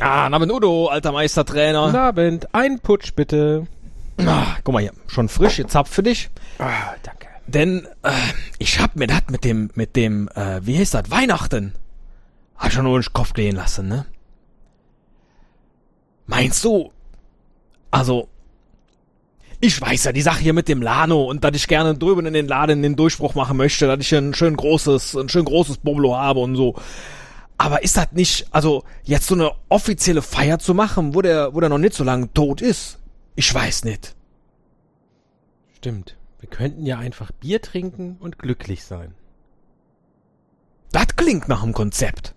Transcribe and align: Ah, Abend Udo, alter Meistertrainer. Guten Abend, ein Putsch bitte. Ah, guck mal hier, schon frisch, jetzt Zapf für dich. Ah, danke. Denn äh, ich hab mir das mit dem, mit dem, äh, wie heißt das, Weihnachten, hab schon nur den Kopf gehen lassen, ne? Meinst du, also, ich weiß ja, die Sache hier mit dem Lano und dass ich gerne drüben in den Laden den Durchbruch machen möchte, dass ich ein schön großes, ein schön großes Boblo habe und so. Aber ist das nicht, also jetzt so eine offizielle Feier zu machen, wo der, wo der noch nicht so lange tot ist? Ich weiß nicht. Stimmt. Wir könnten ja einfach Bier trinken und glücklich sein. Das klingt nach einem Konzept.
Ah, 0.00 0.26
Abend 0.26 0.52
Udo, 0.52 0.86
alter 0.86 1.12
Meistertrainer. 1.12 1.86
Guten 1.86 1.96
Abend, 1.96 2.54
ein 2.54 2.78
Putsch 2.80 3.14
bitte. 3.14 3.66
Ah, 4.18 4.56
guck 4.64 4.72
mal 4.72 4.80
hier, 4.80 4.92
schon 5.06 5.28
frisch, 5.28 5.58
jetzt 5.58 5.72
Zapf 5.72 5.90
für 5.90 6.02
dich. 6.02 6.30
Ah, 6.58 6.94
danke. 7.02 7.26
Denn 7.46 7.86
äh, 8.02 8.10
ich 8.58 8.78
hab 8.80 8.96
mir 8.96 9.06
das 9.06 9.22
mit 9.30 9.44
dem, 9.44 9.70
mit 9.74 9.96
dem, 9.96 10.28
äh, 10.34 10.60
wie 10.64 10.78
heißt 10.78 10.94
das, 10.94 11.10
Weihnachten, 11.10 11.74
hab 12.56 12.72
schon 12.72 12.84
nur 12.84 13.00
den 13.00 13.12
Kopf 13.12 13.32
gehen 13.32 13.56
lassen, 13.56 13.88
ne? 13.88 14.06
Meinst 16.26 16.62
du, 16.64 16.92
also, 17.90 18.28
ich 19.60 19.80
weiß 19.80 20.04
ja, 20.04 20.12
die 20.12 20.22
Sache 20.22 20.40
hier 20.40 20.52
mit 20.52 20.68
dem 20.68 20.82
Lano 20.82 21.24
und 21.24 21.42
dass 21.42 21.56
ich 21.56 21.66
gerne 21.66 21.94
drüben 21.94 22.26
in 22.26 22.34
den 22.34 22.46
Laden 22.46 22.82
den 22.82 22.96
Durchbruch 22.96 23.34
machen 23.34 23.56
möchte, 23.56 23.86
dass 23.86 24.00
ich 24.00 24.14
ein 24.14 24.34
schön 24.34 24.56
großes, 24.56 25.16
ein 25.16 25.28
schön 25.28 25.44
großes 25.44 25.78
Boblo 25.78 26.16
habe 26.16 26.40
und 26.40 26.54
so. 26.54 26.74
Aber 27.58 27.82
ist 27.82 27.96
das 27.96 28.12
nicht, 28.12 28.46
also 28.52 28.84
jetzt 29.02 29.26
so 29.26 29.34
eine 29.34 29.52
offizielle 29.68 30.22
Feier 30.22 30.60
zu 30.60 30.74
machen, 30.74 31.14
wo 31.14 31.22
der, 31.22 31.54
wo 31.54 31.60
der 31.60 31.68
noch 31.68 31.78
nicht 31.78 31.94
so 31.94 32.04
lange 32.04 32.32
tot 32.32 32.62
ist? 32.62 32.98
Ich 33.34 33.52
weiß 33.52 33.84
nicht. 33.84 34.14
Stimmt. 35.76 36.16
Wir 36.38 36.48
könnten 36.48 36.86
ja 36.86 36.98
einfach 36.98 37.32
Bier 37.32 37.60
trinken 37.60 38.16
und 38.20 38.38
glücklich 38.38 38.84
sein. 38.84 39.14
Das 40.92 41.08
klingt 41.16 41.48
nach 41.48 41.64
einem 41.64 41.72
Konzept. 41.72 42.34